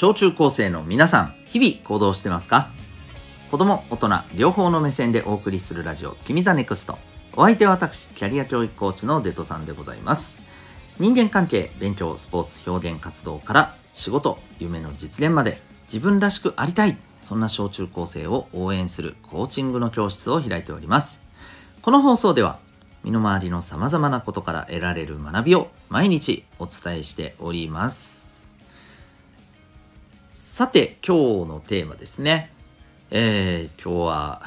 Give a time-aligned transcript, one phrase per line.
[0.00, 2.70] 小中高生の皆さん、日々行動してますか？
[3.50, 6.96] 子供、大人、両方の目線でお送りするラジオ、君 the NEXT。
[7.34, 10.38] お相手は私、キャリア教育コーチのデトさんでございます。
[11.00, 15.60] 人間関係、勉強、スポーツ、表現活動から仕事、夢の実現まで
[15.92, 16.96] 自分らしくありたい。
[17.22, 21.20] そんな小中高生を応援するコーチングの教室を開いております。
[21.82, 22.60] この放送では
[23.02, 28.27] 身の回りの様々なことから得られる学びを毎日お伝えしております。
[30.58, 32.50] さて、今日のテーマですね。
[33.12, 34.42] えー、今日は、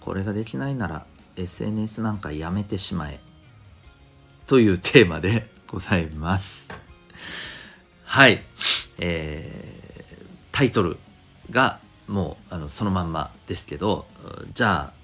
[0.00, 1.04] これができないなら
[1.36, 3.20] SNS なんかやめてしまえ。
[4.46, 6.70] というテーマでございます。
[8.04, 8.42] はい。
[8.96, 10.96] えー、タイトル
[11.50, 11.78] が
[12.08, 14.06] もうあのそのまんまですけど、
[14.54, 14.94] じゃ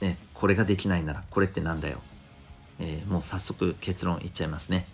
[0.00, 1.98] あ、ね、これができないならこれってなんだよ。
[2.78, 4.86] えー、もう早速結論いっちゃいますね。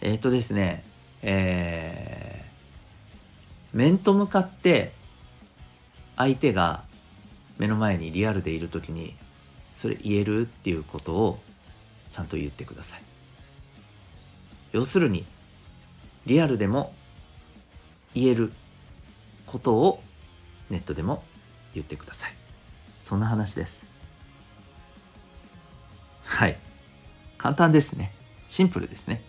[0.00, 0.84] えっ、ー、とですね、
[1.20, 2.39] えー、
[3.72, 4.92] 面と向かって
[6.16, 6.82] 相手が
[7.58, 9.14] 目の前にリアルでいる時に
[9.74, 11.38] それ言えるっていうことを
[12.10, 13.02] ちゃんと言ってください。
[14.72, 15.24] 要するに
[16.26, 16.92] リアルでも
[18.14, 18.52] 言える
[19.46, 20.02] ことを
[20.68, 21.22] ネットでも
[21.74, 22.34] 言ってください。
[23.04, 23.82] そんな話です。
[26.24, 26.56] はい。
[27.38, 28.12] 簡単ですね。
[28.48, 29.22] シンプルですね。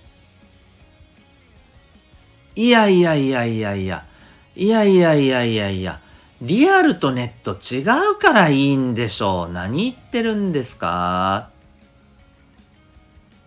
[2.55, 4.05] いやいやいやいやいや、
[4.55, 6.01] いやいやいやいやいや、
[6.41, 9.51] リアルとネット違うからいいんでしょう。
[9.51, 11.49] 何言ってるんですか？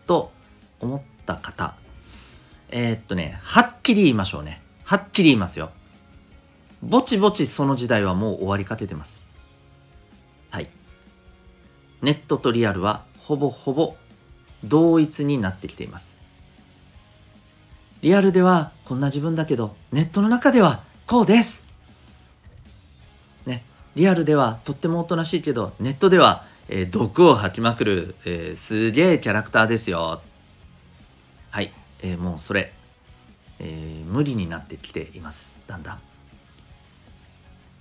[0.06, 0.32] と
[0.80, 1.75] 思った方。
[2.70, 4.62] えー、っとね、はっきり言いましょうね。
[4.84, 5.70] はっきり言いますよ。
[6.82, 9.30] ぼちぼちその時代はもう終わりかけてます。
[10.50, 10.69] はい。
[12.02, 13.97] ネットとリアルはほぼほぼ
[14.62, 16.16] 同一になってきています。
[18.02, 21.65] リアルではこんな自分だけど、ネットの中ではこうです。
[23.47, 23.62] ね。
[23.94, 30.22] リアルではとってもおとなしいけど、ネットでは、えー、毒を吐きまくる、えー、すげえキャラクターですよ。
[31.50, 31.72] はい。
[32.03, 32.72] えー、もうそれ、
[33.60, 35.62] え無理になってきています。
[35.66, 35.93] だんだ？
[35.93, 35.98] ん。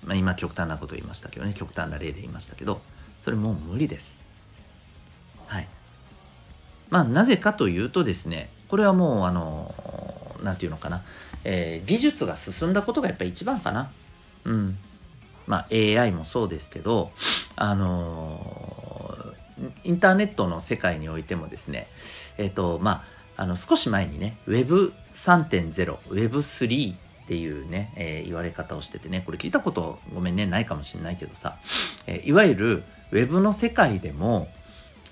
[0.06, 2.82] まあ、今極端なこと言いましたけどね極端な例で言いましたけど
[3.22, 4.22] それもう無理です
[5.48, 5.68] はい
[6.90, 9.74] まあなぜかというとですねこれはもうあの
[10.44, 11.04] 何て言うのかな、
[11.44, 13.92] えー、技術が進んだことがやっぱり一番かな。
[14.46, 14.78] うん。
[15.48, 17.12] まあ AI もそうですけど
[17.56, 19.34] あの
[19.84, 21.88] インターネットの世界においてもですね
[22.38, 23.04] えっ、ー、とま
[23.38, 31.58] ああの少し前にね Web3.0 Web3 っていうね、えー、言われ方をしててねこれ聞いたことごめんねないかもしれないけどさ、
[32.06, 34.48] えー、いわゆるウェブの世界でも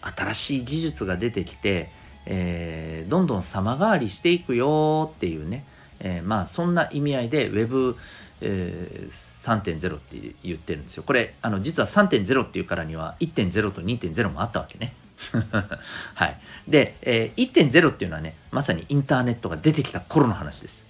[0.02, 1.92] 新しい技術が出てきて、
[2.25, 5.63] えー、どんどん様変わりしていくよっていうね、
[5.99, 14.93] えまあそんな意味合いで Web3.0 って言ってるんですよこれあの実は3.0っていうからには1.0と2.0もあったわけね
[16.15, 16.37] はい。
[16.67, 20.85] で、えー、1.0っていうのはね、まさにインターネットが出てきた頃の話です。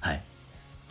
[0.00, 0.22] はい。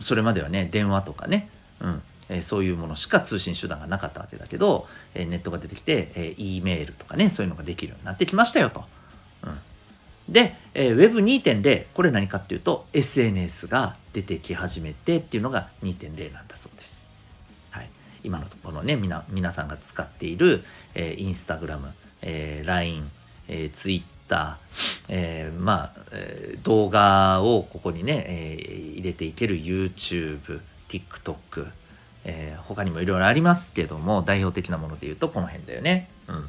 [0.00, 1.48] それまではね電話とかね、
[1.80, 8.84] うんえー、そういうものしか通信手段がなかったわけだけど、えー、ネットが出てきて、えー、E メールとかねそういうのができるようになってきましたよと。
[10.30, 17.04] で、えー、Web2.0 これ何かっていうと SNS が出てき始めてっていうのが2.0なんだそうです。
[17.70, 17.88] はい、
[18.22, 20.62] 今のところねみな皆さんが使っている、
[20.94, 21.92] えー、インスタグラム、
[22.22, 23.10] えー、LINE、
[23.48, 24.58] えー、Twitter、
[25.08, 31.66] えー、まあ、えー、動画をここにね、えー、入れていける YouTube、TikTok、
[32.24, 36.08] えー、他にもいろいろありますけども、代表的なもので言うとこの辺だよね。
[36.28, 36.48] うん。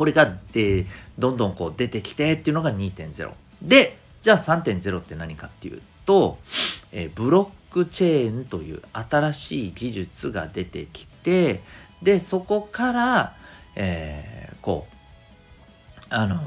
[0.00, 0.86] これが、で、
[1.18, 3.32] どんどんこう出てきてっていうのが2.0。
[3.60, 6.38] で、じゃあ3.0って何かっていうと、
[6.90, 11.60] えー、ブロックチェーンという新しい技術が出てきて、
[12.02, 13.34] で、そこから、
[13.76, 16.40] えー、こう、あの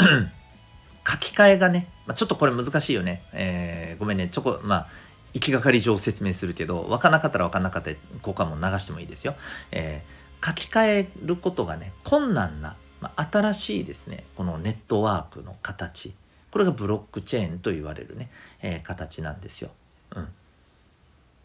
[1.06, 3.24] 書き換えがね、まあ、ちょっとこれ難しいよね。
[3.34, 4.88] えー、ごめんね、ちょこ、まあ、
[5.34, 9.34] 行きがかり上説明するけど、分かなかったら分かなかったら、ここはも流してもいいですよ。
[9.70, 16.14] えー、書き換えることがね、困難な、まあ、新しいですね、このネットワークの形。
[16.50, 18.30] これがブロックチェーンと言われるね、
[18.62, 19.70] えー、形なんですよ。
[20.14, 20.28] うん。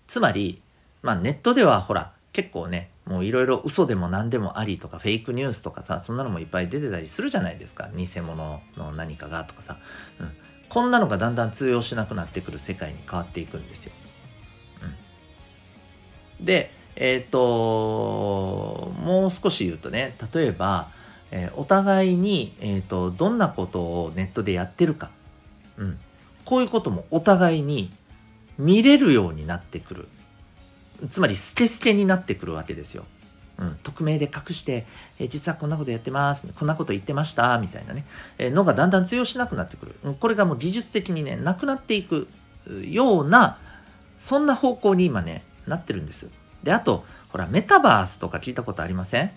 [0.07, 0.61] つまり、
[1.01, 9.79] まあ、ネットではほら、結構ね、もういろいろ嘘でも何でもありとかフェイクニュースとかさそんなのもいっぱい出てたりするじゃないですか偽物の何かがとかさ、
[10.19, 10.31] うん、
[10.69, 13.93] こんなのがだんだん通用しなくなってくる世界に変わっていくんですよ。
[16.39, 20.89] うん、でえっ、ー、ともう少し言うとね例えば、
[21.31, 25.09] えー、お互いに、えーと、どんなことをネットでやってるか、
[25.77, 25.97] うん、
[26.45, 27.91] こういうこともお互いに
[28.57, 30.07] 見れるようになってくる。
[31.09, 33.05] つまりスケスケになってくるわけですよ。
[33.57, 34.85] うん、匿名で隠して、
[35.19, 36.47] え実はこんなことやってます。
[36.47, 37.57] こんなこと言ってました。
[37.59, 38.05] みたいなね、
[38.37, 40.15] えのがだんだん通用しなくなってくる。
[40.19, 42.27] これがもう技術的にねなくなっていく
[42.85, 43.57] ような
[44.17, 46.29] そんな方向に今ねなってるんです。
[46.63, 49.31] であとほらメタバースとか聞いたことありません？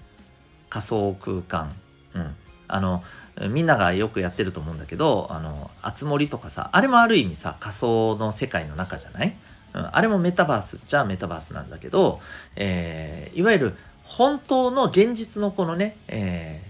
[0.70, 1.73] 仮想空間。
[2.15, 2.37] うん。
[2.67, 3.05] あの
[3.51, 9.37] みんながよくやってると思うんだけどあのあつ森とかさあれもある意味さ仮想の世界の中じゃない？
[9.75, 12.21] うん、あれもメタバースっちゃメタバースなんだけど、
[12.57, 13.75] えー、いわゆる
[14.05, 16.63] 本当の現実のこのね、え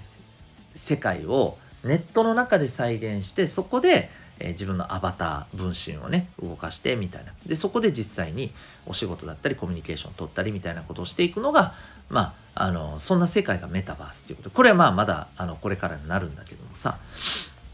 [0.75, 8.52] ー、世界をネットの中で再現してそこで、えー、自分のアバター分身をね動かしてみたいなでそこで実際に
[8.86, 11.75] お仕事だったりコミュニケーションを取ったりみたいなことをしていくのが
[12.10, 16.98] まああのそんな世界がメタバースっていうことこれはまあまだあのこれからになるんだけどもさ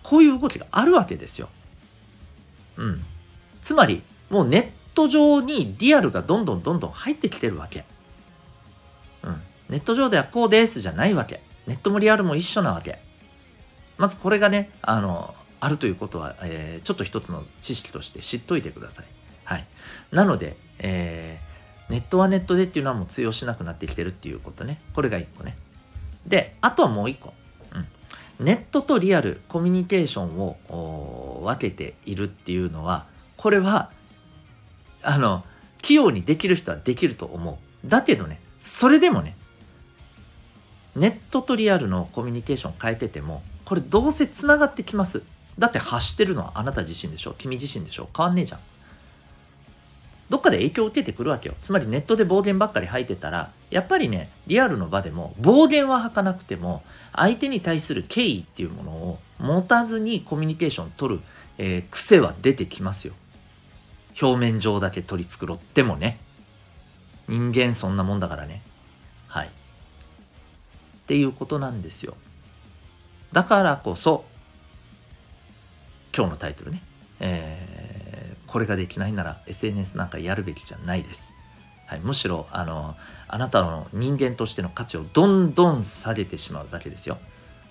[0.03, 1.49] こういう動きがあるわけですよ。
[2.77, 3.05] うん、
[3.61, 7.85] つまりもうネット上にリアルがどんどんどんどん入ってきてるわけ。
[9.23, 9.43] うん。
[9.69, 11.43] ネット上ではこうですじゃないわけ。
[11.67, 12.99] ネットもリアルも一緒なわけ。
[13.99, 19.07] まずこれがね、あの、あるということは、えー、ちょっと一つの知識として知っといてください。
[19.45, 19.67] はい。
[20.11, 24.81] なので、えー、ネットはネットでっていうのはもう通用しなくなってきてるっていうことね。
[24.95, 25.57] これが一個ね。
[26.27, 27.35] で、あとはもう一個。
[27.75, 28.45] うん。
[28.45, 33.91] ネットとリアル、コミュニケーションを分けているっていうのは、これは
[35.03, 35.45] あの
[35.83, 39.35] 器用にできる人はできると思うだけどねそれでもね
[40.95, 45.23] ネットとリアルのコミュニケーション変えててもこれどうせつながってきます
[45.61, 47.37] だって発してるのはあなた自身でしょ？
[47.39, 48.09] 君自身でしょ？
[48.17, 48.61] 変わんねえじゃん
[50.29, 56.83] どっかで影響を受けてくるわけよつまりネットで暴言ばっかり吐いてたらやっぱりねリアルの場でも暴言は吐かなくても
[57.15, 61.21] 相手に対する敬意っていうものを持たずにコミュニケーション取る、
[61.59, 63.15] えー、癖は出てきますよ
[64.21, 66.19] 表面上だけ取り繕ってもね。
[67.29, 68.61] 人間そんなもんだからね。
[69.29, 69.47] はい。
[69.47, 69.51] っ
[71.07, 72.17] ていうことなんですよ。
[73.33, 74.25] だからこそ、
[76.17, 76.83] 今日のタイトルね。
[77.21, 81.33] えー、これができないなら SNS なんかやるべきじゃないです。
[81.87, 82.97] はい、むしろあの
[83.27, 87.19] あなたの人間としての価値をどんどん下げてしまうだけですよ。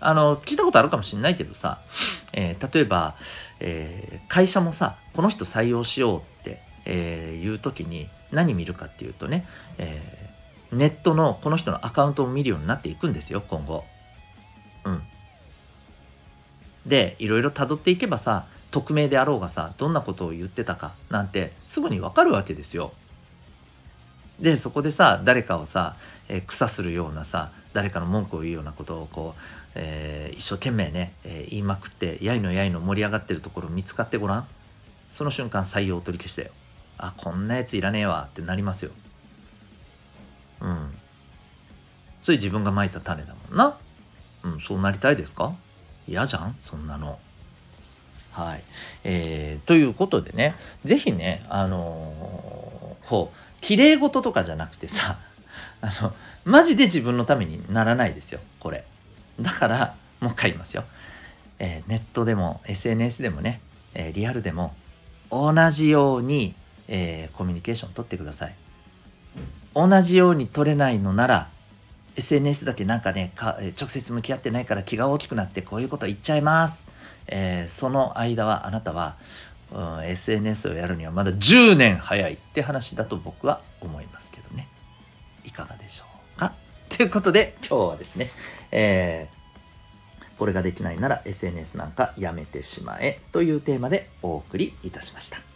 [0.02, 1.80] あの聞いたことあるかもしれないけどさ、
[2.34, 3.16] えー、例えば、
[3.60, 9.46] えー、会社もさこの人採用しようってえー、いう時に何見るかっていうとね、
[9.78, 13.86] えー、ネットのこの人のアカウントを見るようになっていくんですよ今後。
[16.86, 22.94] でいろいろ辿っていけばさ匿名であろうがさどんなことを言ってたかなんてすぐにわかるわけですよ。
[24.40, 25.98] でそこでさ誰かをさ、
[26.30, 29.42] えー、草するようなさ誰かの文句を言うようなことをこう、
[29.76, 34.48] えー、一生懸命ね、えー、言いまくってやいのやいの盛り上がってるところ見つかってごらん。
[35.12, 36.52] その瞬間採用取り消しだよ
[37.00, 38.92] あこんなやついらねえわってなりますよ。
[40.62, 40.92] うん。
[42.22, 43.78] それ自分がまいた種だもんな。
[44.44, 45.54] うんそうなりたいですか？
[46.10, 46.56] 嫌じゃん？
[46.60, 47.20] そんなの
[48.32, 48.64] はい。
[49.04, 55.18] えー、ということでね、是非ね、あのー、こう、綺麗事とかじゃなくてさ、
[55.82, 56.14] あの、
[56.46, 58.86] マジで自分のためにならないですよ、これ。
[59.40, 60.84] だから、もう一回言いますよ。
[61.60, 63.62] えー、ネットでも SNS でもね、
[63.94, 64.74] えー、リアルでも
[65.30, 66.56] 同じように
[66.90, 68.56] えー、コミュニケーション取ってください。
[69.76, 71.50] 同じように取れないのなら
[72.16, 76.88] SNS だけなんかねか直接向き合ってないから気が大きくなってこういうこと言っちゃいます、
[77.28, 79.16] えー、その間はあなたは、
[79.72, 84.68] うん、SNS をやるにはまだ10年早いって話だと僕は思いますけどね。
[85.46, 86.06] いかがでしょ
[86.38, 86.54] うか？
[86.90, 88.30] ということで今日はですね、
[88.72, 95.49] えー、これができないなら SNS なんかやめてしまえというテーマでお送りいたしました。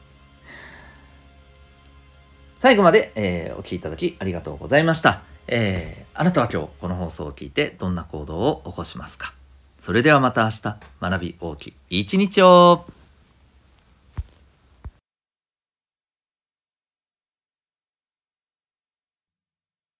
[2.64, 5.24] 最後まで、えー、お聴きいただきありがとうございました。
[5.48, 9.34] えー、あなたは今日この放送を聞いてどんな行動を起こしますか？
[9.78, 12.86] それではまた明日、学び大きい一日を